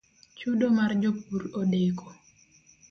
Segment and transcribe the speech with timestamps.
[0.37, 2.13] Chudo mar jopur odeko